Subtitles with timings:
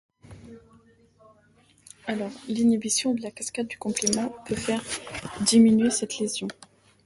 [2.47, 4.83] L’inhibition de la cascade du complément peut faire
[5.41, 6.47] diminuer cette lésion.